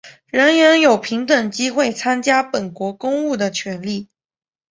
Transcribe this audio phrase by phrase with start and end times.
[0.31, 4.09] 人人有平等机会参加本国公务的权利。